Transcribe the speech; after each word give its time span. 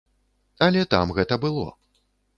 Але 0.67 0.81
там 0.95 1.13
гэта 1.19 1.41
было. 1.45 1.67